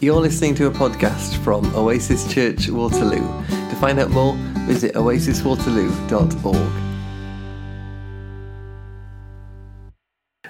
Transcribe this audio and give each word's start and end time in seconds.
You're 0.00 0.20
listening 0.20 0.54
to 0.56 0.66
a 0.66 0.70
podcast 0.70 1.42
from 1.42 1.74
Oasis 1.74 2.30
Church 2.32 2.68
Waterloo. 2.68 3.26
To 3.48 3.76
find 3.80 3.98
out 3.98 4.10
more, 4.10 4.34
visit 4.66 4.94
oasiswaterloo.org. 4.94 6.85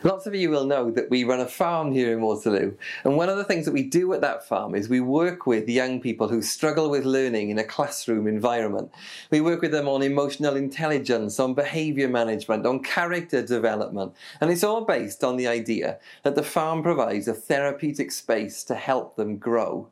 Lots 0.07 0.25
of 0.25 0.37
you 0.37 0.51
will 0.51 0.67
know 0.67 0.93
that 0.93 1.11
we 1.11 1.25
run 1.25 1.41
a 1.41 1.49
farm 1.49 1.91
here 1.91 2.13
in 2.13 2.21
Waterloo, 2.21 2.77
and 3.03 3.17
one 3.17 3.29
of 3.29 3.37
the 3.37 3.43
things 3.43 3.65
that 3.65 3.73
we 3.73 3.83
do 3.83 4.13
at 4.13 4.21
that 4.21 4.47
farm 4.47 4.77
is 4.77 4.89
we 4.89 5.01
work 5.01 5.49
with 5.49 5.69
young 5.69 6.01
people 6.01 6.29
who 6.29 6.43
struggle 6.43 6.89
with 6.89 7.05
learning 7.05 7.51
in 7.51 7.59
a 7.59 7.65
classroom 7.65 8.29
environment. 8.29 8.93
We 9.33 9.41
work 9.41 9.63
with 9.63 9.73
them 9.73 9.89
on 9.89 10.03
emotional 10.03 10.55
intelligence, 10.55 11.41
on 11.41 11.55
behaviour 11.55 12.09
management, 12.09 12.67
on 12.67 12.85
character 12.85 13.43
development, 13.43 14.15
and 14.41 14.49
it's 14.49 14.63
all 14.63 14.85
based 14.85 15.25
on 15.25 15.37
the 15.37 15.49
idea 15.49 15.99
that 16.23 16.37
the 16.37 16.45
farm 16.45 16.85
provides 16.85 17.27
a 17.27 17.35
therapeutic 17.35 18.13
space 18.13 18.63
to 18.63 18.77
help 18.77 19.17
them 19.17 19.39
grow. 19.39 19.89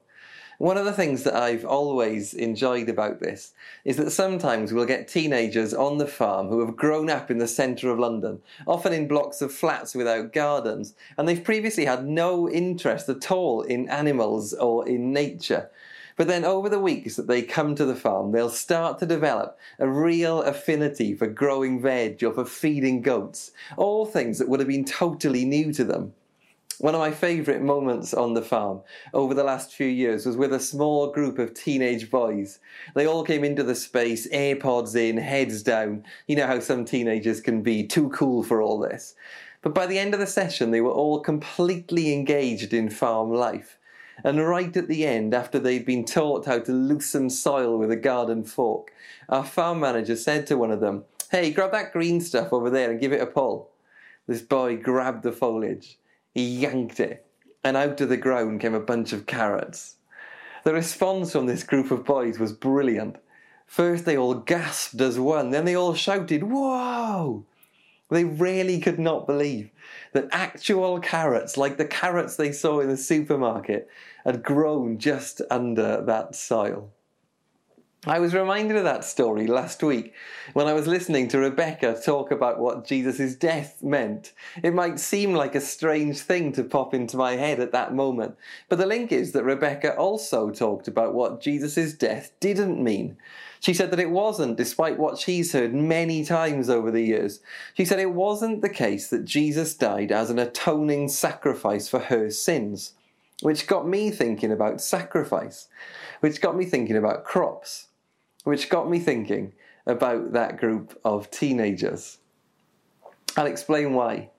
One 0.58 0.76
of 0.76 0.84
the 0.84 0.92
things 0.92 1.24
that 1.24 1.34
I've 1.34 1.64
always 1.64 2.32
enjoyed 2.32 2.88
about 2.88 3.18
this 3.18 3.52
is 3.84 3.96
that 3.96 4.12
sometimes 4.12 4.72
we'll 4.72 4.84
get 4.86 5.08
teenagers 5.08 5.74
on 5.74 5.98
the 5.98 6.06
farm 6.06 6.48
who 6.48 6.60
have 6.64 6.76
grown 6.76 7.10
up 7.10 7.28
in 7.28 7.38
the 7.38 7.48
centre 7.48 7.90
of 7.90 7.98
London, 7.98 8.40
often 8.66 8.92
in 8.92 9.08
blocks 9.08 9.42
of 9.42 9.52
flats 9.52 9.96
without 9.96 10.32
gardens, 10.32 10.94
and 11.18 11.26
they've 11.26 11.42
previously 11.42 11.86
had 11.86 12.06
no 12.06 12.48
interest 12.48 13.08
at 13.08 13.32
all 13.32 13.62
in 13.62 13.88
animals 13.88 14.54
or 14.54 14.88
in 14.88 15.12
nature. 15.12 15.70
But 16.16 16.28
then 16.28 16.44
over 16.44 16.68
the 16.68 16.78
weeks 16.78 17.16
that 17.16 17.26
they 17.26 17.42
come 17.42 17.74
to 17.74 17.84
the 17.84 17.96
farm, 17.96 18.30
they'll 18.30 18.48
start 18.48 19.00
to 19.00 19.06
develop 19.06 19.58
a 19.80 19.88
real 19.88 20.42
affinity 20.42 21.14
for 21.14 21.26
growing 21.26 21.82
veg 21.82 22.22
or 22.22 22.32
for 22.32 22.44
feeding 22.44 23.02
goats, 23.02 23.50
all 23.76 24.06
things 24.06 24.38
that 24.38 24.48
would 24.48 24.60
have 24.60 24.68
been 24.68 24.84
totally 24.84 25.44
new 25.44 25.72
to 25.72 25.82
them. 25.82 26.14
One 26.84 26.94
of 26.94 27.00
my 27.00 27.12
favourite 27.12 27.62
moments 27.62 28.12
on 28.12 28.34
the 28.34 28.42
farm 28.42 28.82
over 29.14 29.32
the 29.32 29.42
last 29.42 29.72
few 29.72 29.86
years 29.86 30.26
was 30.26 30.36
with 30.36 30.52
a 30.52 30.60
small 30.60 31.10
group 31.10 31.38
of 31.38 31.54
teenage 31.54 32.10
boys. 32.10 32.58
They 32.94 33.06
all 33.06 33.24
came 33.24 33.42
into 33.42 33.62
the 33.62 33.74
space, 33.74 34.28
AirPods 34.28 34.94
in, 34.94 35.16
heads 35.16 35.62
down. 35.62 36.04
You 36.26 36.36
know 36.36 36.46
how 36.46 36.60
some 36.60 36.84
teenagers 36.84 37.40
can 37.40 37.62
be 37.62 37.86
too 37.86 38.10
cool 38.10 38.42
for 38.42 38.60
all 38.60 38.78
this. 38.78 39.14
But 39.62 39.72
by 39.72 39.86
the 39.86 39.98
end 39.98 40.12
of 40.12 40.20
the 40.20 40.26
session, 40.26 40.72
they 40.72 40.82
were 40.82 40.90
all 40.90 41.20
completely 41.20 42.12
engaged 42.12 42.74
in 42.74 42.90
farm 42.90 43.32
life. 43.32 43.78
And 44.22 44.46
right 44.46 44.76
at 44.76 44.86
the 44.86 45.06
end, 45.06 45.32
after 45.32 45.58
they'd 45.58 45.86
been 45.86 46.04
taught 46.04 46.44
how 46.44 46.58
to 46.58 46.72
loosen 46.72 47.30
soil 47.30 47.78
with 47.78 47.92
a 47.92 47.96
garden 47.96 48.44
fork, 48.44 48.92
our 49.30 49.46
farm 49.46 49.80
manager 49.80 50.16
said 50.16 50.46
to 50.48 50.58
one 50.58 50.70
of 50.70 50.80
them, 50.80 51.04
Hey, 51.30 51.50
grab 51.50 51.72
that 51.72 51.94
green 51.94 52.20
stuff 52.20 52.52
over 52.52 52.68
there 52.68 52.90
and 52.90 53.00
give 53.00 53.14
it 53.14 53.22
a 53.22 53.26
pull. 53.26 53.70
This 54.26 54.42
boy 54.42 54.76
grabbed 54.76 55.22
the 55.22 55.32
foliage 55.32 55.96
he 56.34 56.44
yanked 56.44 56.98
it, 56.98 57.24
and 57.62 57.76
out 57.76 58.00
of 58.00 58.08
the 58.08 58.16
ground 58.16 58.60
came 58.60 58.74
a 58.74 58.80
bunch 58.80 59.12
of 59.12 59.26
carrots. 59.26 59.96
The 60.64 60.74
response 60.74 61.32
from 61.32 61.46
this 61.46 61.62
group 61.62 61.90
of 61.90 62.04
boys 62.04 62.38
was 62.38 62.52
brilliant. 62.52 63.16
First, 63.66 64.04
they 64.04 64.16
all 64.16 64.34
gasped 64.34 65.00
as 65.00 65.18
one, 65.18 65.50
then 65.50 65.64
they 65.64 65.76
all 65.76 65.94
shouted, 65.94 66.42
Whoa! 66.42 67.44
They 68.10 68.24
really 68.24 68.80
could 68.80 68.98
not 68.98 69.26
believe 69.26 69.70
that 70.12 70.28
actual 70.30 71.00
carrots, 71.00 71.56
like 71.56 71.76
the 71.78 71.86
carrots 71.86 72.36
they 72.36 72.52
saw 72.52 72.80
in 72.80 72.88
the 72.88 72.96
supermarket, 72.96 73.88
had 74.24 74.42
grown 74.42 74.98
just 74.98 75.40
under 75.50 76.02
that 76.02 76.34
soil. 76.34 76.90
I 78.06 78.18
was 78.18 78.34
reminded 78.34 78.76
of 78.76 78.84
that 78.84 79.02
story 79.02 79.46
last 79.46 79.82
week 79.82 80.12
when 80.52 80.66
I 80.66 80.74
was 80.74 80.86
listening 80.86 81.26
to 81.28 81.38
Rebecca 81.38 81.98
talk 82.04 82.30
about 82.30 82.58
what 82.58 82.86
Jesus' 82.86 83.34
death 83.34 83.82
meant. 83.82 84.34
It 84.62 84.74
might 84.74 85.00
seem 85.00 85.32
like 85.32 85.54
a 85.54 85.60
strange 85.60 86.18
thing 86.18 86.52
to 86.52 86.64
pop 86.64 86.92
into 86.92 87.16
my 87.16 87.36
head 87.36 87.60
at 87.60 87.72
that 87.72 87.94
moment, 87.94 88.36
but 88.68 88.76
the 88.76 88.84
link 88.84 89.10
is 89.10 89.32
that 89.32 89.44
Rebecca 89.44 89.96
also 89.96 90.50
talked 90.50 90.86
about 90.86 91.14
what 91.14 91.40
Jesus' 91.40 91.94
death 91.94 92.32
didn't 92.40 92.82
mean. 92.84 93.16
She 93.60 93.72
said 93.72 93.90
that 93.90 94.00
it 94.00 94.10
wasn't, 94.10 94.58
despite 94.58 94.98
what 94.98 95.18
she's 95.18 95.54
heard 95.54 95.72
many 95.72 96.26
times 96.26 96.68
over 96.68 96.90
the 96.90 97.00
years. 97.00 97.40
She 97.72 97.86
said 97.86 98.00
it 98.00 98.12
wasn't 98.12 98.60
the 98.60 98.68
case 98.68 99.08
that 99.08 99.24
Jesus 99.24 99.72
died 99.72 100.12
as 100.12 100.28
an 100.28 100.38
atoning 100.38 101.08
sacrifice 101.08 101.88
for 101.88 102.00
her 102.00 102.28
sins, 102.28 102.92
which 103.40 103.66
got 103.66 103.88
me 103.88 104.10
thinking 104.10 104.52
about 104.52 104.82
sacrifice, 104.82 105.68
which 106.20 106.42
got 106.42 106.54
me 106.54 106.66
thinking 106.66 106.98
about 106.98 107.24
crops 107.24 107.86
which 108.44 108.68
got 108.68 108.88
me 108.88 108.98
thinking 108.98 109.52
about 109.86 110.32
that 110.32 110.58
group 110.58 110.98
of 111.04 111.30
teenagers. 111.30 112.18
I'll 113.36 113.46
explain 113.46 113.94
why. 113.94 114.30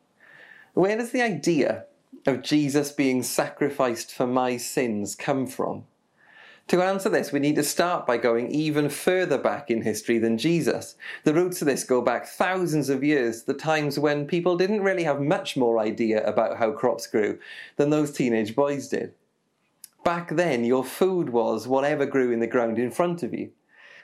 Where 0.74 0.98
does 0.98 1.12
the 1.12 1.22
idea 1.22 1.86
of 2.26 2.42
Jesus 2.42 2.92
being 2.92 3.24
sacrificed 3.24 4.14
for 4.14 4.26
my 4.26 4.58
sins 4.58 5.16
come 5.16 5.46
from? 5.48 5.84
To 6.70 6.82
answer 6.82 7.10
this, 7.10 7.32
we 7.32 7.40
need 7.40 7.58
to 7.58 7.64
start 7.64 8.08
by 8.08 8.18
going 8.18 8.50
even 8.50 8.90
further 8.90 9.38
back 9.38 9.70
in 9.70 9.84
history 9.84 10.18
than 10.18 10.40
Jesus. 10.40 10.96
The 11.24 11.34
roots 11.34 11.62
of 11.62 11.68
this 11.68 11.84
go 11.84 12.02
back 12.02 12.26
thousands 12.26 12.90
of 12.90 13.04
years, 13.04 13.44
the 13.44 13.54
times 13.54 14.00
when 14.00 14.26
people 14.26 14.58
didn't 14.58 14.82
really 14.82 15.04
have 15.04 15.22
much 15.22 15.56
more 15.56 15.78
idea 15.78 16.26
about 16.26 16.58
how 16.58 16.72
crops 16.72 17.06
grew 17.06 17.38
than 17.76 17.92
those 17.92 18.12
teenage 18.12 18.56
boys 18.56 18.88
did. 18.88 19.14
Back 20.04 20.36
then, 20.36 20.64
your 20.64 20.84
food 20.84 21.30
was 21.30 21.68
whatever 21.68 22.08
grew 22.08 22.32
in 22.32 22.40
the 22.40 22.48
ground 22.48 22.80
in 22.80 22.90
front 22.90 23.22
of 23.22 23.34
you 23.34 23.52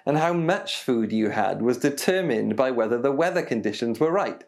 and 0.06 0.18
how 0.18 0.34
much 0.34 0.78
food 0.78 1.12
you 1.12 1.30
had 1.30 1.62
was 1.62 1.78
determined 1.78 2.56
by 2.56 2.72
whether 2.72 2.98
the 2.98 3.12
weather 3.12 3.42
conditions 3.42 4.00
were 4.00 4.12
right. 4.12 4.44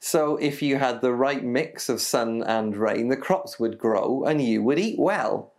So, 0.00 0.36
if 0.36 0.60
you 0.60 0.76
had 0.76 1.00
the 1.00 1.12
right 1.12 1.42
mix 1.42 1.88
of 1.88 2.00
sun 2.00 2.42
and 2.42 2.76
rain, 2.76 3.08
the 3.08 3.16
crops 3.16 3.58
would 3.58 3.78
grow 3.78 4.24
and 4.24 4.42
you 4.42 4.62
would 4.62 4.78
eat 4.78 4.98
well. 4.98 5.52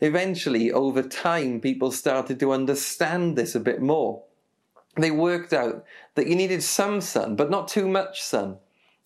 Eventually, 0.00 0.70
over 0.70 1.02
time, 1.02 1.60
people 1.60 1.90
started 1.90 2.38
to 2.40 2.52
understand 2.52 3.36
this 3.36 3.54
a 3.54 3.60
bit 3.60 3.80
more. 3.80 4.24
They 4.96 5.10
worked 5.10 5.52
out 5.52 5.84
that 6.14 6.26
you 6.26 6.36
needed 6.36 6.62
some 6.62 7.00
sun, 7.00 7.36
but 7.36 7.50
not 7.50 7.68
too 7.68 7.88
much 7.88 8.22
sun. 8.22 8.58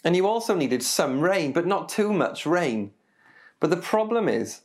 And 0.04 0.16
you 0.16 0.26
also 0.26 0.54
needed 0.54 0.82
some 0.82 1.20
rain, 1.20 1.52
but 1.52 1.66
not 1.66 1.88
too 1.88 2.12
much 2.12 2.44
rain. 2.44 2.92
But 3.60 3.70
the 3.70 3.76
problem 3.76 4.28
is, 4.28 4.62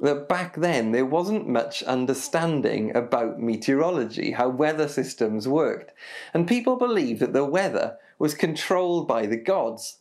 that 0.00 0.28
back 0.28 0.56
then 0.56 0.92
there 0.92 1.04
wasn't 1.04 1.48
much 1.48 1.82
understanding 1.82 2.94
about 2.96 3.40
meteorology, 3.40 4.32
how 4.32 4.48
weather 4.48 4.88
systems 4.88 5.46
worked, 5.46 5.92
and 6.32 6.48
people 6.48 6.76
believed 6.76 7.20
that 7.20 7.32
the 7.32 7.44
weather 7.44 7.98
was 8.18 8.34
controlled 8.34 9.06
by 9.06 9.26
the 9.26 9.36
gods. 9.36 9.98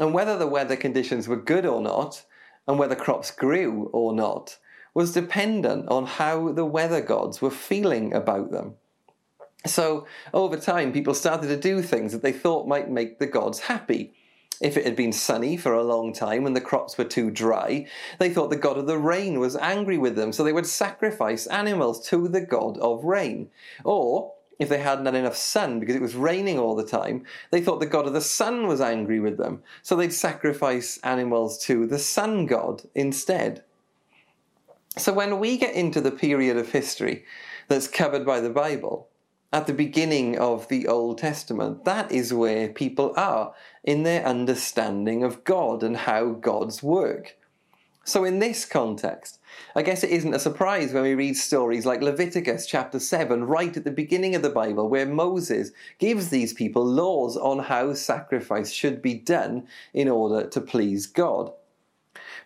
And 0.00 0.14
whether 0.14 0.38
the 0.38 0.46
weather 0.46 0.76
conditions 0.76 1.28
were 1.28 1.36
good 1.36 1.66
or 1.66 1.80
not, 1.82 2.24
and 2.66 2.78
whether 2.78 2.94
crops 2.94 3.30
grew 3.30 3.90
or 3.92 4.14
not, 4.14 4.58
was 4.94 5.12
dependent 5.12 5.88
on 5.88 6.06
how 6.06 6.52
the 6.52 6.64
weather 6.64 7.00
gods 7.00 7.42
were 7.42 7.50
feeling 7.50 8.14
about 8.14 8.50
them. 8.50 8.74
So, 9.66 10.06
over 10.34 10.56
time, 10.56 10.92
people 10.92 11.14
started 11.14 11.48
to 11.48 11.56
do 11.56 11.82
things 11.82 12.12
that 12.12 12.22
they 12.22 12.32
thought 12.32 12.66
might 12.66 12.90
make 12.90 13.18
the 13.18 13.26
gods 13.26 13.60
happy. 13.60 14.12
If 14.62 14.76
it 14.76 14.84
had 14.84 14.94
been 14.94 15.12
sunny 15.12 15.56
for 15.56 15.74
a 15.74 15.82
long 15.82 16.12
time 16.12 16.46
and 16.46 16.54
the 16.54 16.60
crops 16.60 16.96
were 16.96 17.04
too 17.04 17.32
dry, 17.32 17.86
they 18.20 18.30
thought 18.30 18.48
the 18.48 18.56
god 18.56 18.78
of 18.78 18.86
the 18.86 18.96
rain 18.96 19.40
was 19.40 19.56
angry 19.56 19.98
with 19.98 20.14
them, 20.14 20.32
so 20.32 20.44
they 20.44 20.52
would 20.52 20.66
sacrifice 20.66 21.48
animals 21.48 22.06
to 22.08 22.28
the 22.28 22.40
god 22.40 22.78
of 22.78 23.04
rain. 23.04 23.50
Or, 23.84 24.34
if 24.60 24.68
they 24.68 24.78
hadn't 24.78 25.06
had 25.06 25.16
enough 25.16 25.36
sun 25.36 25.80
because 25.80 25.96
it 25.96 26.00
was 26.00 26.14
raining 26.14 26.60
all 26.60 26.76
the 26.76 26.86
time, 26.86 27.24
they 27.50 27.60
thought 27.60 27.80
the 27.80 27.86
god 27.86 28.06
of 28.06 28.12
the 28.12 28.20
sun 28.20 28.68
was 28.68 28.80
angry 28.80 29.18
with 29.18 29.36
them, 29.36 29.64
so 29.82 29.96
they'd 29.96 30.12
sacrifice 30.12 30.96
animals 30.98 31.58
to 31.64 31.84
the 31.88 31.98
sun 31.98 32.46
god 32.46 32.82
instead. 32.94 33.64
So 34.96 35.12
when 35.12 35.40
we 35.40 35.58
get 35.58 35.74
into 35.74 36.00
the 36.00 36.12
period 36.12 36.56
of 36.56 36.70
history 36.70 37.24
that's 37.66 37.88
covered 37.88 38.24
by 38.24 38.38
the 38.38 38.50
Bible, 38.50 39.08
at 39.52 39.66
the 39.66 39.74
beginning 39.74 40.38
of 40.38 40.66
the 40.68 40.88
Old 40.88 41.18
Testament. 41.18 41.84
That 41.84 42.10
is 42.10 42.32
where 42.32 42.68
people 42.68 43.12
are 43.16 43.54
in 43.84 44.02
their 44.02 44.24
understanding 44.24 45.22
of 45.22 45.44
God 45.44 45.82
and 45.82 45.96
how 45.96 46.30
gods 46.32 46.82
work. 46.82 47.36
So, 48.04 48.24
in 48.24 48.40
this 48.40 48.64
context, 48.64 49.38
I 49.76 49.82
guess 49.82 50.02
it 50.02 50.10
isn't 50.10 50.34
a 50.34 50.40
surprise 50.40 50.92
when 50.92 51.04
we 51.04 51.14
read 51.14 51.36
stories 51.36 51.86
like 51.86 52.02
Leviticus 52.02 52.66
chapter 52.66 52.98
7, 52.98 53.44
right 53.44 53.76
at 53.76 53.84
the 53.84 53.92
beginning 53.92 54.34
of 54.34 54.42
the 54.42 54.50
Bible, 54.50 54.88
where 54.88 55.06
Moses 55.06 55.70
gives 56.00 56.28
these 56.28 56.52
people 56.52 56.84
laws 56.84 57.36
on 57.36 57.60
how 57.60 57.94
sacrifice 57.94 58.72
should 58.72 59.02
be 59.02 59.14
done 59.14 59.68
in 59.94 60.08
order 60.08 60.48
to 60.48 60.60
please 60.60 61.06
God. 61.06 61.52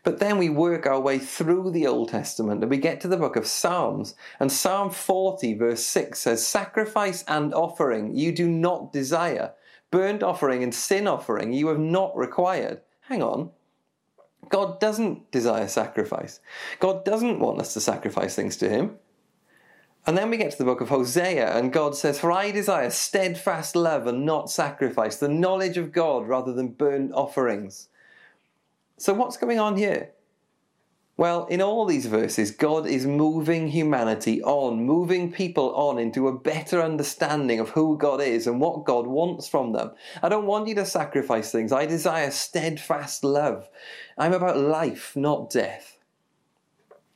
But 0.03 0.21
then 0.21 0.39
we 0.39 0.51
work 0.51 0.87
our 0.87 1.01
way 1.01 1.19
through 1.19 1.71
the 1.71 1.87
Old 1.87 2.11
Testament 2.11 2.63
and 2.63 2.71
we 2.71 2.77
get 2.77 3.01
to 3.01 3.09
the 3.09 3.17
book 3.17 3.35
of 3.35 3.47
Psalms. 3.47 4.15
And 4.39 4.53
Psalm 4.53 4.91
40, 4.91 5.55
verse 5.55 5.85
6 5.85 6.19
says, 6.19 6.47
Sacrifice 6.47 7.25
and 7.27 7.53
offering 7.53 8.15
you 8.15 8.31
do 8.31 8.49
not 8.49 8.93
desire, 8.93 9.53
burnt 9.97 10.23
offering 10.23 10.63
and 10.63 10.75
sin 10.75 11.09
offering 11.09 11.55
you 11.55 11.69
have 11.69 11.79
not 11.79 12.15
required. 12.15 12.83
Hang 13.09 13.23
on. 13.23 13.51
God 14.51 14.79
doesn't 14.79 15.31
desire 15.31 15.69
sacrifice. 15.69 16.41
God 16.81 17.03
doesn't 17.03 17.41
want 17.41 17.61
us 17.61 17.73
to 17.73 17.81
sacrifice 17.81 18.37
things 18.37 18.59
to 18.59 18.69
Him. 18.69 18.97
And 20.07 20.19
then 20.19 20.29
we 20.29 20.37
get 20.37 20.51
to 20.51 20.59
the 20.59 20.67
book 20.67 20.83
of 20.83 20.91
Hosea, 20.91 21.57
and 21.57 21.73
God 21.73 21.97
says, 21.97 22.21
For 22.21 22.31
I 22.31 22.51
desire 22.51 22.91
steadfast 22.91 23.75
love 23.75 24.07
and 24.07 24.27
not 24.27 24.51
sacrifice, 24.51 25.17
the 25.17 25.31
knowledge 25.31 25.79
of 25.79 25.93
God 25.93 26.29
rather 26.29 26.53
than 26.53 26.69
burnt 26.69 27.13
offerings. 27.15 27.89
So, 28.99 29.15
what's 29.15 29.39
going 29.39 29.59
on 29.59 29.79
here? 29.79 30.11
Well, 31.19 31.47
in 31.47 31.63
all 31.63 31.87
these 31.87 32.05
verses, 32.05 32.51
God 32.51 32.87
is 32.87 33.07
moving 33.07 33.69
humanity 33.69 34.43
on, 34.43 34.85
moving 34.85 35.33
people 35.33 35.75
on 35.75 35.99
into 35.99 36.29
a 36.29 36.39
better 36.39 36.83
understanding 36.83 37.59
of 37.59 37.71
who 37.71 37.97
God 37.97 38.21
is 38.21 38.47
and 38.47 38.61
what 38.61 38.85
God 38.85 39.07
wants 39.07 39.49
from 39.49 39.73
them. 39.73 39.93
I 40.23 40.29
don't 40.29 40.45
want 40.45 40.69
you 40.69 40.75
to 40.75 40.85
sacrifice 40.85 41.51
things. 41.51 41.73
I 41.73 41.87
desire 41.87 42.31
steadfast 42.31 43.25
love. 43.25 43.67
I'm 44.19 44.35
about 44.35 44.59
life, 44.59 45.17
not 45.17 45.49
death. 45.49 45.96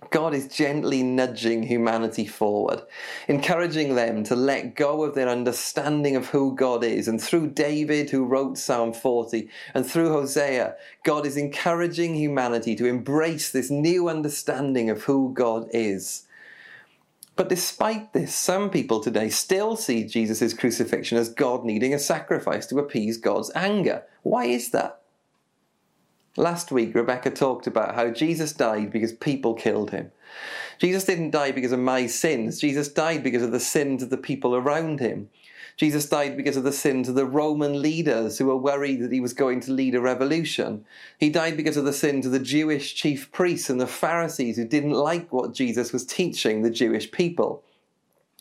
God 0.08 0.34
is 0.34 0.48
gently 0.48 1.02
nudging 1.02 1.62
humanity 1.62 2.26
forward, 2.26 2.82
encouraging 3.28 3.94
them 3.94 4.24
to 4.24 4.34
let 4.34 4.74
go 4.74 5.04
of 5.04 5.14
their 5.14 5.28
understanding 5.28 6.16
of 6.16 6.28
who 6.28 6.54
God 6.54 6.82
is. 6.82 7.06
And 7.06 7.22
through 7.22 7.50
David, 7.50 8.08
who 8.08 8.24
wrote 8.24 8.56
Psalm 8.56 8.94
40, 8.94 9.48
and 9.74 9.86
through 9.86 10.08
Hosea, 10.08 10.74
God 11.04 11.26
is 11.26 11.36
encouraging 11.36 12.14
humanity 12.14 12.74
to 12.76 12.86
embrace 12.86 13.52
this 13.52 13.70
new 13.70 14.08
understanding 14.08 14.88
of 14.88 15.02
who 15.02 15.32
God 15.34 15.68
is. 15.72 16.26
But 17.36 17.48
despite 17.48 18.12
this, 18.12 18.34
some 18.34 18.70
people 18.70 19.00
today 19.00 19.28
still 19.28 19.76
see 19.76 20.04
Jesus' 20.04 20.54
crucifixion 20.54 21.18
as 21.18 21.28
God 21.28 21.64
needing 21.64 21.94
a 21.94 21.98
sacrifice 21.98 22.66
to 22.66 22.78
appease 22.78 23.16
God's 23.16 23.50
anger. 23.54 24.02
Why 24.22 24.46
is 24.46 24.70
that? 24.70 24.99
Last 26.36 26.70
week, 26.70 26.94
Rebecca 26.94 27.30
talked 27.30 27.66
about 27.66 27.96
how 27.96 28.10
Jesus 28.10 28.52
died 28.52 28.92
because 28.92 29.12
people 29.12 29.54
killed 29.54 29.90
him. 29.90 30.12
Jesus 30.78 31.04
didn't 31.04 31.32
die 31.32 31.50
because 31.50 31.72
of 31.72 31.80
my 31.80 32.06
sins. 32.06 32.60
Jesus 32.60 32.88
died 32.88 33.24
because 33.24 33.42
of 33.42 33.50
the 33.50 33.60
sins 33.60 34.02
of 34.02 34.10
the 34.10 34.16
people 34.16 34.54
around 34.54 35.00
him. 35.00 35.28
Jesus 35.76 36.08
died 36.08 36.36
because 36.36 36.56
of 36.56 36.62
the 36.62 36.72
sins 36.72 37.08
of 37.08 37.14
the 37.14 37.26
Roman 37.26 37.82
leaders 37.82 38.38
who 38.38 38.46
were 38.46 38.56
worried 38.56 39.00
that 39.00 39.12
he 39.12 39.20
was 39.20 39.32
going 39.32 39.60
to 39.60 39.72
lead 39.72 39.94
a 39.94 40.00
revolution. 40.00 40.84
He 41.18 41.30
died 41.30 41.56
because 41.56 41.76
of 41.76 41.84
the 41.84 41.92
sins 41.92 42.26
of 42.26 42.32
the 42.32 42.38
Jewish 42.38 42.94
chief 42.94 43.32
priests 43.32 43.68
and 43.68 43.80
the 43.80 43.86
Pharisees 43.86 44.56
who 44.56 44.64
didn't 44.66 44.92
like 44.92 45.32
what 45.32 45.54
Jesus 45.54 45.92
was 45.92 46.06
teaching 46.06 46.62
the 46.62 46.70
Jewish 46.70 47.10
people. 47.10 47.64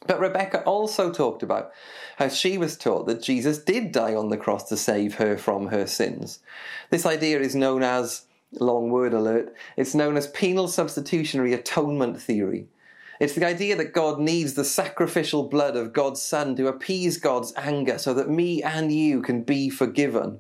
But 0.07 0.19
Rebecca 0.19 0.63
also 0.63 1.11
talked 1.11 1.43
about 1.43 1.71
how 2.17 2.29
she 2.29 2.57
was 2.57 2.77
taught 2.77 3.05
that 3.07 3.21
Jesus 3.21 3.57
did 3.57 3.91
die 3.91 4.15
on 4.15 4.29
the 4.29 4.37
cross 4.37 4.69
to 4.69 4.77
save 4.77 5.15
her 5.15 5.37
from 5.37 5.67
her 5.67 5.85
sins. 5.85 6.39
This 6.89 7.05
idea 7.05 7.39
is 7.39 7.55
known 7.55 7.83
as, 7.83 8.25
long 8.53 8.89
word 8.89 9.13
alert, 9.13 9.53
it's 9.75 9.93
known 9.93 10.17
as 10.17 10.27
penal 10.27 10.67
substitutionary 10.67 11.53
atonement 11.53 12.21
theory. 12.21 12.67
It's 13.19 13.33
the 13.33 13.45
idea 13.45 13.75
that 13.75 13.93
God 13.93 14.19
needs 14.19 14.53
the 14.53 14.63
sacrificial 14.63 15.43
blood 15.43 15.75
of 15.75 15.91
God's 15.91 16.21
Son 16.21 16.55
to 16.55 16.67
appease 16.67 17.17
God's 17.17 17.53
anger 17.57 17.97
so 17.97 18.13
that 18.13 18.29
me 18.29 18.63
and 18.63 18.93
you 18.93 19.21
can 19.21 19.43
be 19.43 19.69
forgiven. 19.69 20.39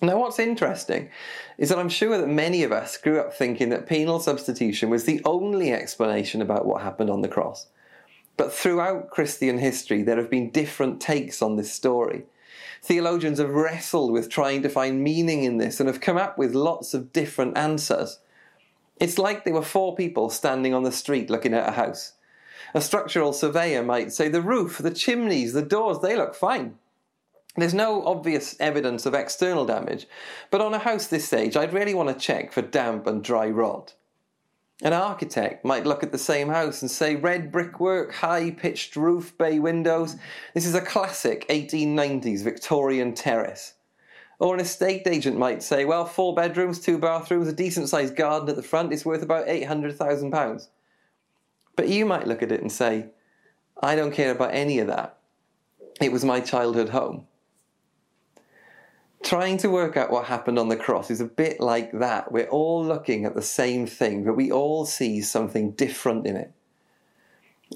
Now, 0.00 0.18
what's 0.18 0.38
interesting 0.38 1.10
is 1.58 1.68
that 1.68 1.78
I'm 1.78 1.88
sure 1.88 2.18
that 2.18 2.28
many 2.28 2.62
of 2.62 2.72
us 2.72 2.96
grew 2.96 3.20
up 3.20 3.34
thinking 3.34 3.68
that 3.70 3.88
penal 3.88 4.20
substitution 4.20 4.90
was 4.90 5.04
the 5.04 5.20
only 5.24 5.72
explanation 5.72 6.40
about 6.40 6.66
what 6.66 6.82
happened 6.82 7.10
on 7.10 7.22
the 7.22 7.28
cross. 7.28 7.66
But 8.36 8.52
throughout 8.52 9.10
Christian 9.10 9.58
history, 9.58 10.02
there 10.02 10.16
have 10.16 10.30
been 10.30 10.50
different 10.50 11.00
takes 11.00 11.42
on 11.42 11.56
this 11.56 11.72
story. 11.72 12.24
Theologians 12.82 13.38
have 13.38 13.50
wrestled 13.50 14.12
with 14.12 14.28
trying 14.28 14.62
to 14.62 14.68
find 14.68 15.04
meaning 15.04 15.44
in 15.44 15.58
this 15.58 15.78
and 15.78 15.88
have 15.88 16.00
come 16.00 16.16
up 16.16 16.38
with 16.38 16.54
lots 16.54 16.94
of 16.94 17.12
different 17.12 17.56
answers. 17.56 18.18
It's 18.98 19.18
like 19.18 19.44
there 19.44 19.54
were 19.54 19.62
four 19.62 19.94
people 19.94 20.30
standing 20.30 20.74
on 20.74 20.82
the 20.82 20.92
street 20.92 21.30
looking 21.30 21.54
at 21.54 21.68
a 21.68 21.72
house. 21.72 22.14
A 22.74 22.80
structural 22.80 23.32
surveyor 23.32 23.82
might 23.82 24.12
say 24.12 24.28
the 24.28 24.40
roof, 24.40 24.78
the 24.78 24.90
chimneys, 24.90 25.52
the 25.52 25.62
doors, 25.62 25.98
they 26.00 26.16
look 26.16 26.34
fine. 26.34 26.78
There's 27.56 27.74
no 27.74 28.04
obvious 28.06 28.56
evidence 28.58 29.04
of 29.04 29.14
external 29.14 29.66
damage, 29.66 30.06
but 30.50 30.62
on 30.62 30.72
a 30.72 30.78
house 30.78 31.06
this 31.06 31.32
age, 31.32 31.54
I'd 31.54 31.74
really 31.74 31.92
want 31.92 32.08
to 32.08 32.14
check 32.14 32.50
for 32.50 32.62
damp 32.62 33.06
and 33.06 33.22
dry 33.22 33.48
rot. 33.48 33.94
An 34.82 34.92
architect 34.92 35.64
might 35.64 35.86
look 35.86 36.02
at 36.02 36.10
the 36.10 36.18
same 36.18 36.48
house 36.48 36.82
and 36.82 36.90
say 36.90 37.14
red 37.14 37.52
brickwork, 37.52 38.12
high 38.12 38.50
pitched 38.50 38.96
roof, 38.96 39.32
bay 39.38 39.60
windows. 39.60 40.16
This 40.54 40.66
is 40.66 40.74
a 40.74 40.80
classic 40.80 41.46
1890s 41.48 42.42
Victorian 42.42 43.14
terrace. 43.14 43.74
Or 44.40 44.54
an 44.54 44.60
estate 44.60 45.06
agent 45.06 45.38
might 45.38 45.62
say, 45.62 45.84
well, 45.84 46.04
four 46.04 46.34
bedrooms, 46.34 46.80
two 46.80 46.98
bathrooms, 46.98 47.46
a 47.46 47.52
decent 47.52 47.90
sized 47.90 48.16
garden 48.16 48.48
at 48.48 48.56
the 48.56 48.62
front 48.62 48.92
is 48.92 49.04
worth 49.04 49.22
about 49.22 49.46
£800,000. 49.46 50.68
But 51.76 51.88
you 51.88 52.04
might 52.04 52.26
look 52.26 52.42
at 52.42 52.50
it 52.50 52.60
and 52.60 52.72
say, 52.72 53.06
I 53.80 53.94
don't 53.94 54.12
care 54.12 54.32
about 54.32 54.52
any 54.52 54.80
of 54.80 54.88
that. 54.88 55.16
It 56.00 56.10
was 56.10 56.24
my 56.24 56.40
childhood 56.40 56.88
home 56.88 57.28
trying 59.22 59.56
to 59.58 59.68
work 59.68 59.96
out 59.96 60.10
what 60.10 60.26
happened 60.26 60.58
on 60.58 60.68
the 60.68 60.76
cross 60.76 61.10
is 61.10 61.20
a 61.20 61.26
bit 61.26 61.60
like 61.60 61.92
that. 61.92 62.32
We're 62.32 62.48
all 62.48 62.84
looking 62.84 63.24
at 63.24 63.34
the 63.34 63.42
same 63.42 63.86
thing, 63.86 64.24
but 64.24 64.36
we 64.36 64.50
all 64.50 64.84
see 64.84 65.20
something 65.20 65.72
different 65.72 66.26
in 66.26 66.36
it. 66.36 66.52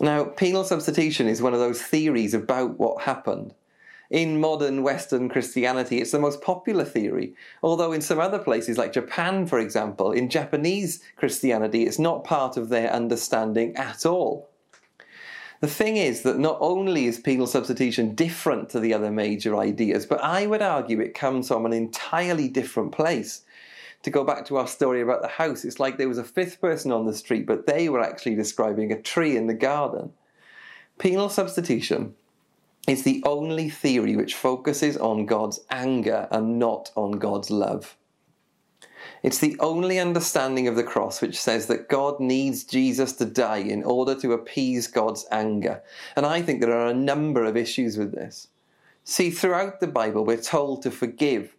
Now, 0.00 0.24
penal 0.24 0.64
substitution 0.64 1.26
is 1.26 1.40
one 1.40 1.54
of 1.54 1.60
those 1.60 1.80
theories 1.80 2.34
about 2.34 2.78
what 2.78 3.02
happened. 3.02 3.54
In 4.10 4.40
modern 4.40 4.82
Western 4.82 5.28
Christianity, 5.28 6.00
it's 6.00 6.12
the 6.12 6.18
most 6.20 6.40
popular 6.40 6.84
theory, 6.84 7.34
although 7.62 7.92
in 7.92 8.00
some 8.00 8.20
other 8.20 8.38
places, 8.38 8.78
like 8.78 8.92
Japan, 8.92 9.46
for 9.46 9.58
example, 9.58 10.12
in 10.12 10.28
Japanese 10.28 11.02
Christianity, 11.16 11.86
it's 11.86 11.98
not 11.98 12.22
part 12.22 12.56
of 12.56 12.68
their 12.68 12.92
understanding 12.92 13.74
at 13.76 14.06
all. 14.06 14.48
The 15.60 15.68
thing 15.68 15.96
is 15.96 16.22
that 16.22 16.38
not 16.38 16.58
only 16.60 17.06
is 17.06 17.18
penal 17.18 17.46
substitution 17.46 18.14
different 18.14 18.68
to 18.70 18.80
the 18.80 18.92
other 18.92 19.10
major 19.10 19.56
ideas, 19.56 20.04
but 20.04 20.22
I 20.22 20.46
would 20.46 20.62
argue 20.62 21.00
it 21.00 21.14
comes 21.14 21.48
from 21.48 21.64
an 21.64 21.72
entirely 21.72 22.48
different 22.48 22.92
place. 22.92 23.42
To 24.02 24.10
go 24.10 24.22
back 24.22 24.44
to 24.46 24.56
our 24.58 24.68
story 24.68 25.00
about 25.00 25.22
the 25.22 25.28
house, 25.28 25.64
it's 25.64 25.80
like 25.80 25.96
there 25.96 26.08
was 26.08 26.18
a 26.18 26.24
fifth 26.24 26.60
person 26.60 26.92
on 26.92 27.06
the 27.06 27.14
street, 27.14 27.46
but 27.46 27.66
they 27.66 27.88
were 27.88 28.02
actually 28.02 28.34
describing 28.34 28.92
a 28.92 29.00
tree 29.00 29.36
in 29.36 29.46
the 29.46 29.54
garden. 29.54 30.12
Penal 30.98 31.28
substitution 31.28 32.14
is 32.86 33.02
the 33.02 33.22
only 33.26 33.68
theory 33.68 34.14
which 34.14 34.34
focuses 34.34 34.96
on 34.96 35.26
God's 35.26 35.60
anger 35.70 36.28
and 36.30 36.58
not 36.58 36.92
on 36.94 37.12
God's 37.12 37.50
love. 37.50 37.96
It's 39.22 39.38
the 39.38 39.56
only 39.60 39.98
understanding 39.98 40.68
of 40.68 40.76
the 40.76 40.82
cross 40.82 41.20
which 41.20 41.40
says 41.40 41.66
that 41.66 41.88
God 41.88 42.20
needs 42.20 42.64
Jesus 42.64 43.12
to 43.14 43.24
die 43.24 43.58
in 43.58 43.82
order 43.82 44.14
to 44.16 44.32
appease 44.32 44.86
God's 44.86 45.26
anger. 45.30 45.82
And 46.16 46.24
I 46.26 46.42
think 46.42 46.60
there 46.60 46.76
are 46.76 46.88
a 46.88 46.94
number 46.94 47.44
of 47.44 47.56
issues 47.56 47.96
with 47.96 48.12
this. 48.12 48.48
See, 49.04 49.30
throughout 49.30 49.80
the 49.80 49.86
Bible, 49.86 50.24
we're 50.24 50.36
told 50.36 50.82
to 50.82 50.90
forgive. 50.90 51.54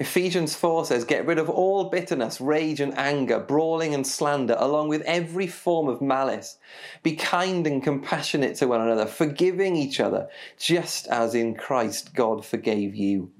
Ephesians 0.00 0.56
4 0.56 0.86
says, 0.86 1.04
Get 1.04 1.26
rid 1.26 1.38
of 1.38 1.48
all 1.48 1.84
bitterness, 1.84 2.40
rage, 2.40 2.80
and 2.80 2.96
anger, 2.98 3.38
brawling 3.38 3.94
and 3.94 4.06
slander, 4.06 4.56
along 4.58 4.88
with 4.88 5.02
every 5.02 5.46
form 5.46 5.88
of 5.88 6.00
malice. 6.02 6.58
Be 7.02 7.14
kind 7.14 7.66
and 7.66 7.82
compassionate 7.82 8.56
to 8.56 8.66
one 8.66 8.80
another, 8.80 9.06
forgiving 9.06 9.76
each 9.76 10.00
other, 10.00 10.28
just 10.58 11.06
as 11.06 11.34
in 11.34 11.54
Christ 11.54 12.14
God 12.14 12.44
forgave 12.44 12.96
you. 12.96 13.30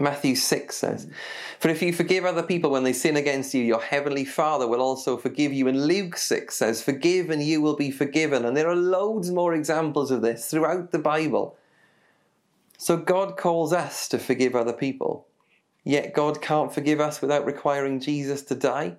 Matthew 0.00 0.34
6 0.34 0.74
says, 0.74 1.08
For 1.58 1.68
if 1.68 1.82
you 1.82 1.92
forgive 1.92 2.24
other 2.24 2.42
people 2.42 2.70
when 2.70 2.84
they 2.84 2.92
sin 2.92 3.16
against 3.16 3.52
you, 3.52 3.62
your 3.62 3.82
heavenly 3.82 4.24
Father 4.24 4.66
will 4.66 4.80
also 4.80 5.16
forgive 5.16 5.52
you. 5.52 5.68
And 5.68 5.86
Luke 5.86 6.16
6 6.16 6.54
says, 6.54 6.82
Forgive 6.82 7.28
and 7.28 7.42
you 7.42 7.60
will 7.60 7.76
be 7.76 7.90
forgiven. 7.90 8.44
And 8.44 8.56
there 8.56 8.68
are 8.68 8.76
loads 8.76 9.30
more 9.30 9.54
examples 9.54 10.10
of 10.10 10.22
this 10.22 10.50
throughout 10.50 10.90
the 10.90 10.98
Bible. 10.98 11.56
So 12.78 12.96
God 12.96 13.36
calls 13.36 13.74
us 13.74 14.08
to 14.08 14.18
forgive 14.18 14.56
other 14.56 14.72
people. 14.72 15.26
Yet 15.84 16.14
God 16.14 16.40
can't 16.40 16.72
forgive 16.72 17.00
us 17.00 17.20
without 17.20 17.44
requiring 17.44 18.00
Jesus 18.00 18.42
to 18.44 18.54
die? 18.54 18.96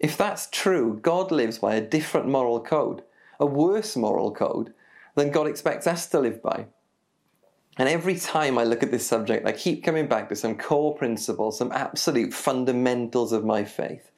If 0.00 0.16
that's 0.16 0.48
true, 0.50 0.98
God 1.00 1.30
lives 1.30 1.58
by 1.58 1.76
a 1.76 1.80
different 1.80 2.28
moral 2.28 2.60
code, 2.60 3.02
a 3.38 3.46
worse 3.46 3.96
moral 3.96 4.32
code 4.32 4.74
than 5.14 5.30
God 5.30 5.46
expects 5.46 5.86
us 5.86 6.08
to 6.08 6.18
live 6.18 6.42
by. 6.42 6.66
And 7.76 7.88
every 7.88 8.16
time 8.16 8.56
I 8.56 8.64
look 8.64 8.82
at 8.82 8.90
this 8.90 9.06
subject, 9.06 9.46
I 9.46 9.52
keep 9.52 9.82
coming 9.82 10.06
back 10.06 10.28
to 10.28 10.36
some 10.36 10.56
core 10.56 10.94
principles, 10.94 11.58
some 11.58 11.72
absolute 11.72 12.32
fundamentals 12.32 13.32
of 13.32 13.44
my 13.44 13.64
faith. 13.64 14.10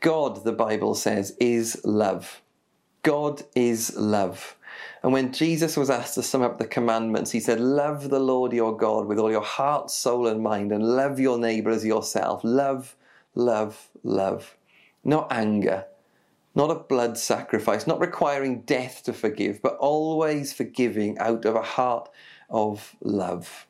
God, 0.00 0.44
the 0.44 0.52
Bible 0.52 0.94
says, 0.94 1.34
is 1.40 1.80
love. 1.84 2.42
God 3.02 3.42
is 3.54 3.96
love. 3.96 4.56
And 5.02 5.12
when 5.12 5.32
Jesus 5.32 5.76
was 5.76 5.90
asked 5.90 6.14
to 6.14 6.22
sum 6.22 6.42
up 6.42 6.58
the 6.58 6.66
commandments, 6.66 7.30
he 7.30 7.40
said, 7.40 7.60
Love 7.60 8.08
the 8.08 8.20
Lord 8.20 8.52
your 8.52 8.76
God 8.76 9.06
with 9.06 9.18
all 9.18 9.30
your 9.30 9.42
heart, 9.42 9.90
soul, 9.90 10.26
and 10.28 10.42
mind, 10.42 10.70
and 10.70 10.82
love 10.82 11.18
your 11.18 11.38
neighbor 11.38 11.70
as 11.70 11.84
yourself. 11.84 12.42
Love, 12.44 12.96
love, 13.34 13.88
love. 14.04 14.56
Not 15.04 15.32
anger, 15.32 15.86
not 16.54 16.70
a 16.70 16.76
blood 16.76 17.18
sacrifice, 17.18 17.86
not 17.86 18.00
requiring 18.00 18.60
death 18.62 19.02
to 19.04 19.12
forgive, 19.12 19.60
but 19.62 19.76
always 19.78 20.52
forgiving 20.52 21.18
out 21.18 21.44
of 21.44 21.56
a 21.56 21.62
heart 21.62 22.08
of 22.52 22.94
love. 23.00 23.66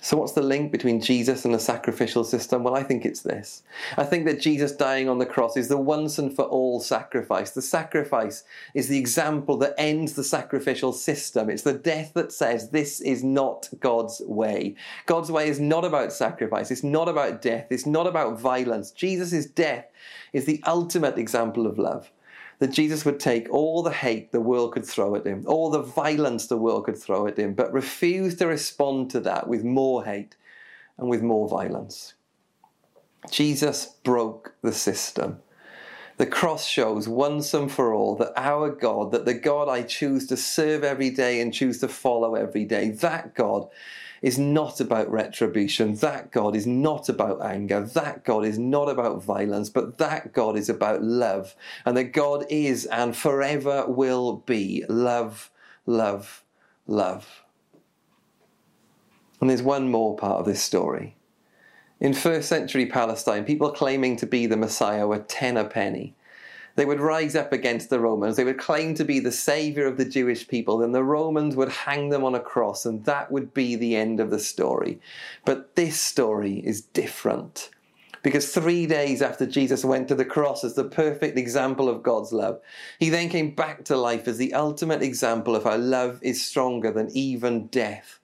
So, 0.00 0.16
what's 0.16 0.32
the 0.32 0.42
link 0.42 0.70
between 0.70 1.00
Jesus 1.00 1.44
and 1.44 1.52
the 1.52 1.58
sacrificial 1.58 2.22
system? 2.22 2.62
Well, 2.62 2.76
I 2.76 2.84
think 2.84 3.04
it's 3.04 3.22
this. 3.22 3.64
I 3.96 4.04
think 4.04 4.26
that 4.26 4.40
Jesus 4.40 4.70
dying 4.70 5.08
on 5.08 5.18
the 5.18 5.26
cross 5.26 5.56
is 5.56 5.66
the 5.66 5.76
once 5.76 6.18
and 6.18 6.34
for 6.34 6.44
all 6.44 6.78
sacrifice. 6.78 7.50
The 7.50 7.62
sacrifice 7.62 8.44
is 8.74 8.86
the 8.86 8.98
example 8.98 9.56
that 9.58 9.74
ends 9.76 10.12
the 10.12 10.22
sacrificial 10.22 10.92
system. 10.92 11.50
It's 11.50 11.64
the 11.64 11.72
death 11.72 12.12
that 12.14 12.30
says 12.30 12.70
this 12.70 13.00
is 13.00 13.24
not 13.24 13.68
God's 13.80 14.22
way. 14.24 14.76
God's 15.06 15.32
way 15.32 15.48
is 15.48 15.58
not 15.58 15.84
about 15.84 16.12
sacrifice, 16.12 16.70
it's 16.70 16.84
not 16.84 17.08
about 17.08 17.42
death, 17.42 17.66
it's 17.70 17.86
not 17.86 18.06
about 18.06 18.38
violence. 18.38 18.92
Jesus' 18.92 19.46
death 19.46 19.86
is 20.32 20.44
the 20.44 20.62
ultimate 20.64 21.18
example 21.18 21.66
of 21.66 21.76
love 21.76 22.12
that 22.58 22.72
Jesus 22.72 23.04
would 23.04 23.20
take 23.20 23.48
all 23.50 23.82
the 23.82 23.92
hate 23.92 24.32
the 24.32 24.40
world 24.40 24.72
could 24.72 24.84
throw 24.84 25.14
at 25.14 25.26
him, 25.26 25.44
all 25.46 25.70
the 25.70 25.82
violence 25.82 26.46
the 26.46 26.56
world 26.56 26.84
could 26.84 26.98
throw 26.98 27.26
at 27.26 27.38
him, 27.38 27.54
but 27.54 27.72
refuse 27.72 28.34
to 28.36 28.46
respond 28.46 29.10
to 29.10 29.20
that 29.20 29.46
with 29.48 29.64
more 29.64 30.04
hate 30.04 30.36
and 30.96 31.08
with 31.08 31.22
more 31.22 31.48
violence. 31.48 32.14
Jesus 33.30 33.86
broke 34.02 34.54
the 34.62 34.72
system. 34.72 35.38
The 36.16 36.26
cross 36.26 36.66
shows 36.66 37.08
once 37.08 37.54
and 37.54 37.70
for 37.70 37.94
all 37.94 38.16
that 38.16 38.32
our 38.36 38.70
God, 38.70 39.12
that 39.12 39.24
the 39.24 39.34
God 39.34 39.68
I 39.68 39.82
choose 39.82 40.26
to 40.26 40.36
serve 40.36 40.82
every 40.82 41.10
day 41.10 41.40
and 41.40 41.54
choose 41.54 41.78
to 41.78 41.88
follow 41.88 42.34
every 42.34 42.64
day, 42.64 42.90
that 42.90 43.36
God 43.36 43.68
is 44.22 44.38
not 44.38 44.80
about 44.80 45.10
retribution. 45.10 45.94
That 45.96 46.32
God 46.32 46.56
is 46.56 46.66
not 46.66 47.08
about 47.08 47.44
anger. 47.44 47.80
That 47.80 48.24
God 48.24 48.44
is 48.44 48.58
not 48.58 48.88
about 48.88 49.22
violence, 49.22 49.70
but 49.70 49.98
that 49.98 50.32
God 50.32 50.56
is 50.56 50.68
about 50.68 51.02
love. 51.02 51.54
And 51.84 51.96
that 51.96 52.12
God 52.12 52.44
is 52.48 52.86
and 52.86 53.16
forever 53.16 53.84
will 53.86 54.36
be 54.46 54.84
love, 54.88 55.50
love, 55.86 56.44
love. 56.86 57.44
And 59.40 59.48
there's 59.48 59.62
one 59.62 59.90
more 59.90 60.16
part 60.16 60.40
of 60.40 60.46
this 60.46 60.62
story. 60.62 61.16
In 62.00 62.14
first 62.14 62.48
century 62.48 62.86
Palestine, 62.86 63.44
people 63.44 63.70
claiming 63.72 64.16
to 64.16 64.26
be 64.26 64.46
the 64.46 64.56
Messiah 64.56 65.06
were 65.06 65.18
ten 65.18 65.56
a 65.56 65.64
penny. 65.64 66.14
They 66.78 66.84
would 66.84 67.00
rise 67.00 67.34
up 67.34 67.52
against 67.52 67.90
the 67.90 67.98
Romans. 67.98 68.36
They 68.36 68.44
would 68.44 68.56
claim 68.56 68.94
to 68.94 69.04
be 69.04 69.18
the 69.18 69.32
savior 69.32 69.88
of 69.88 69.96
the 69.96 70.04
Jewish 70.04 70.46
people. 70.46 70.78
Then 70.78 70.92
the 70.92 71.02
Romans 71.02 71.56
would 71.56 71.70
hang 71.70 72.10
them 72.10 72.22
on 72.22 72.36
a 72.36 72.40
cross, 72.40 72.86
and 72.86 73.04
that 73.04 73.32
would 73.32 73.52
be 73.52 73.74
the 73.74 73.96
end 73.96 74.20
of 74.20 74.30
the 74.30 74.38
story. 74.38 75.00
But 75.44 75.74
this 75.74 76.00
story 76.00 76.60
is 76.64 76.82
different. 76.82 77.70
Because 78.22 78.54
three 78.54 78.86
days 78.86 79.22
after 79.22 79.44
Jesus 79.44 79.84
went 79.84 80.06
to 80.06 80.14
the 80.14 80.24
cross 80.24 80.62
as 80.62 80.76
the 80.76 80.84
perfect 80.84 81.36
example 81.36 81.88
of 81.88 82.04
God's 82.04 82.32
love, 82.32 82.60
he 83.00 83.10
then 83.10 83.28
came 83.28 83.56
back 83.56 83.84
to 83.86 83.96
life 83.96 84.28
as 84.28 84.38
the 84.38 84.54
ultimate 84.54 85.02
example 85.02 85.56
of 85.56 85.64
how 85.64 85.78
love 85.78 86.20
is 86.22 86.46
stronger 86.46 86.92
than 86.92 87.10
even 87.10 87.66
death 87.66 88.17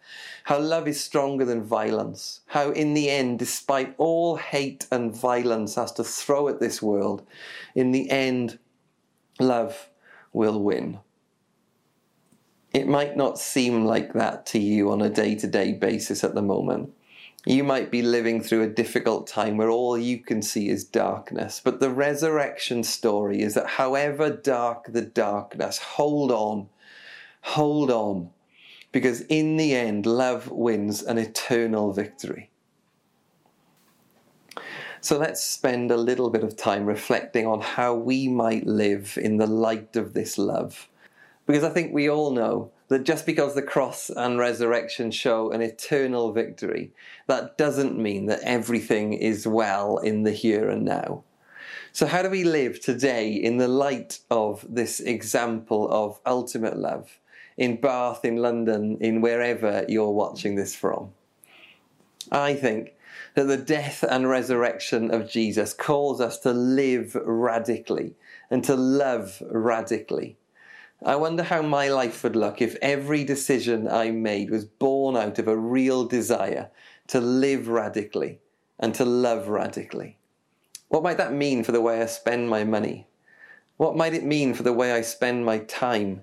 how 0.44 0.58
love 0.58 0.86
is 0.86 1.02
stronger 1.02 1.44
than 1.44 1.64
violence, 1.64 2.40
how 2.46 2.70
in 2.70 2.92
the 2.92 3.08
end, 3.08 3.38
despite 3.38 3.94
all 3.96 4.36
hate 4.36 4.86
and 4.92 5.16
violence 5.16 5.74
has 5.74 5.90
to 5.90 6.04
throw 6.04 6.48
at 6.48 6.60
this 6.60 6.82
world, 6.82 7.26
in 7.74 7.92
the 7.92 8.10
end, 8.10 8.58
love 9.40 9.88
will 10.34 10.60
win. 10.60 10.98
It 12.74 12.86
might 12.86 13.16
not 13.16 13.38
seem 13.38 13.86
like 13.86 14.12
that 14.12 14.44
to 14.46 14.58
you 14.58 14.90
on 14.90 15.00
a 15.00 15.08
day 15.08 15.34
to 15.36 15.46
day 15.46 15.72
basis 15.72 16.22
at 16.22 16.34
the 16.34 16.42
moment. 16.42 16.92
You 17.46 17.64
might 17.64 17.90
be 17.90 18.02
living 18.02 18.42
through 18.42 18.64
a 18.64 18.68
difficult 18.68 19.26
time 19.26 19.56
where 19.56 19.70
all 19.70 19.96
you 19.96 20.18
can 20.18 20.42
see 20.42 20.68
is 20.68 20.84
darkness. 20.84 21.60
But 21.62 21.80
the 21.80 21.90
resurrection 21.90 22.82
story 22.82 23.40
is 23.40 23.54
that 23.54 23.66
however 23.66 24.28
dark 24.28 24.92
the 24.92 25.02
darkness, 25.02 25.78
hold 25.78 26.30
on, 26.30 26.68
hold 27.42 27.90
on, 27.90 28.30
because 28.94 29.22
in 29.22 29.56
the 29.56 29.74
end, 29.74 30.06
love 30.06 30.48
wins 30.52 31.02
an 31.02 31.18
eternal 31.18 31.92
victory. 31.92 32.48
So 35.00 35.18
let's 35.18 35.42
spend 35.42 35.90
a 35.90 35.96
little 35.96 36.30
bit 36.30 36.44
of 36.44 36.56
time 36.56 36.86
reflecting 36.86 37.44
on 37.44 37.60
how 37.60 37.92
we 37.94 38.28
might 38.28 38.68
live 38.68 39.18
in 39.20 39.38
the 39.38 39.48
light 39.48 39.96
of 39.96 40.14
this 40.14 40.38
love. 40.38 40.88
Because 41.44 41.64
I 41.64 41.70
think 41.70 41.92
we 41.92 42.08
all 42.08 42.30
know 42.30 42.70
that 42.86 43.02
just 43.02 43.26
because 43.26 43.56
the 43.56 43.62
cross 43.62 44.10
and 44.10 44.38
resurrection 44.38 45.10
show 45.10 45.50
an 45.50 45.60
eternal 45.60 46.32
victory, 46.32 46.92
that 47.26 47.58
doesn't 47.58 47.98
mean 47.98 48.26
that 48.26 48.42
everything 48.44 49.12
is 49.12 49.44
well 49.44 49.98
in 49.98 50.22
the 50.22 50.30
here 50.30 50.70
and 50.70 50.84
now. 50.84 51.24
So, 51.90 52.06
how 52.06 52.22
do 52.22 52.30
we 52.30 52.44
live 52.44 52.80
today 52.80 53.32
in 53.32 53.56
the 53.56 53.66
light 53.66 54.20
of 54.30 54.64
this 54.68 55.00
example 55.00 55.88
of 55.90 56.20
ultimate 56.24 56.78
love? 56.78 57.18
In 57.56 57.80
Bath, 57.80 58.25
in 58.25 58.37
London, 58.37 58.99
in 59.00 59.20
wherever 59.20 59.84
you're 59.88 60.11
watching 60.11 60.54
this 60.54 60.75
from. 60.75 61.12
I 62.30 62.54
think 62.54 62.94
that 63.34 63.44
the 63.44 63.56
death 63.56 64.02
and 64.02 64.28
resurrection 64.28 65.12
of 65.12 65.28
Jesus 65.28 65.73
calls 65.73 66.20
us 66.20 66.38
to 66.40 66.52
live 66.52 67.14
radically 67.14 68.14
and 68.50 68.64
to 68.64 68.75
love 68.75 69.42
radically. 69.50 70.37
I 71.04 71.16
wonder 71.16 71.42
how 71.42 71.61
my 71.62 71.88
life 71.88 72.23
would 72.23 72.37
look 72.37 72.62
if 72.62 72.76
every 72.80 73.25
decision 73.25 73.88
I 73.88 74.11
made 74.11 74.50
was 74.50 74.64
born 74.64 75.16
out 75.16 75.38
of 75.38 75.49
a 75.49 75.56
real 75.56 76.04
desire 76.04 76.70
to 77.08 77.20
live 77.20 77.68
radically 77.68 78.38
and 78.78 78.94
to 78.94 79.04
love 79.04 79.49
radically. 79.49 80.16
What 80.88 81.02
might 81.02 81.18
that 81.18 81.32
mean 81.32 81.64
for 81.64 81.73
the 81.73 81.80
way 81.80 82.00
I 82.00 82.06
spend 82.06 82.49
my 82.49 82.64
money? 82.64 83.06
What 83.76 83.96
might 83.96 84.14
it 84.14 84.25
mean 84.25 84.54
for 84.54 84.62
the 84.62 84.73
way 84.73 84.92
I 84.92 85.00
spend 85.00 85.44
my 85.44 85.58
time 85.58 86.23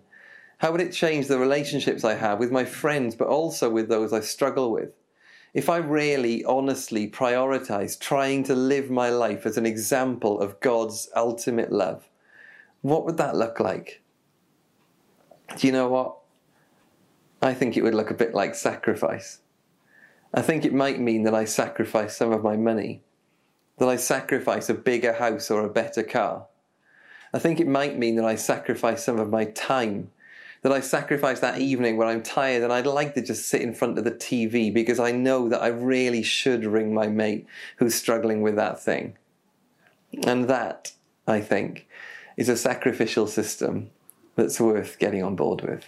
how 0.61 0.71
would 0.71 0.79
it 0.79 0.91
change 0.91 1.25
the 1.25 1.39
relationships 1.39 2.03
I 2.03 2.13
have 2.13 2.37
with 2.37 2.51
my 2.51 2.65
friends, 2.65 3.15
but 3.15 3.27
also 3.27 3.67
with 3.67 3.89
those 3.89 4.13
I 4.13 4.19
struggle 4.19 4.71
with? 4.71 4.91
If 5.55 5.69
I 5.69 5.77
really, 5.77 6.45
honestly 6.45 7.09
prioritize 7.09 7.99
trying 7.99 8.43
to 8.43 8.53
live 8.53 8.91
my 8.91 9.09
life 9.09 9.47
as 9.47 9.57
an 9.57 9.65
example 9.65 10.39
of 10.39 10.59
God's 10.59 11.09
ultimate 11.15 11.71
love, 11.71 12.07
what 12.81 13.05
would 13.05 13.17
that 13.17 13.35
look 13.35 13.59
like? 13.59 14.03
Do 15.57 15.65
you 15.65 15.73
know 15.73 15.89
what? 15.89 16.17
I 17.41 17.55
think 17.55 17.75
it 17.75 17.81
would 17.81 17.95
look 17.95 18.11
a 18.11 18.13
bit 18.13 18.35
like 18.35 18.53
sacrifice. 18.53 19.39
I 20.31 20.43
think 20.43 20.63
it 20.63 20.75
might 20.75 20.99
mean 20.99 21.23
that 21.23 21.33
I 21.33 21.45
sacrifice 21.45 22.15
some 22.15 22.31
of 22.31 22.43
my 22.43 22.55
money, 22.55 23.01
that 23.79 23.89
I 23.89 23.95
sacrifice 23.95 24.69
a 24.69 24.75
bigger 24.75 25.13
house 25.13 25.49
or 25.49 25.65
a 25.65 25.73
better 25.73 26.03
car. 26.03 26.45
I 27.33 27.39
think 27.39 27.59
it 27.59 27.67
might 27.67 27.97
mean 27.97 28.15
that 28.17 28.25
I 28.25 28.35
sacrifice 28.35 29.03
some 29.03 29.17
of 29.17 29.31
my 29.31 29.45
time 29.45 30.11
that 30.61 30.71
I 30.71 30.79
sacrifice 30.79 31.39
that 31.39 31.59
evening 31.59 31.97
when 31.97 32.07
I'm 32.07 32.21
tired 32.21 32.63
and 32.63 32.71
I'd 32.71 32.85
like 32.85 33.15
to 33.15 33.21
just 33.21 33.47
sit 33.47 33.61
in 33.61 33.73
front 33.73 33.97
of 33.97 34.03
the 34.03 34.11
TV 34.11 34.71
because 34.73 34.99
I 34.99 35.11
know 35.11 35.49
that 35.49 35.61
I 35.61 35.67
really 35.67 36.21
should 36.21 36.65
ring 36.65 36.93
my 36.93 37.07
mate 37.07 37.47
who's 37.77 37.95
struggling 37.95 38.41
with 38.41 38.55
that 38.57 38.81
thing. 38.81 39.17
And 40.23 40.47
that, 40.49 40.91
I 41.27 41.41
think, 41.41 41.87
is 42.37 42.49
a 42.49 42.57
sacrificial 42.57 43.27
system 43.27 43.89
that's 44.35 44.59
worth 44.59 44.99
getting 44.99 45.23
on 45.23 45.35
board 45.35 45.61
with. 45.61 45.85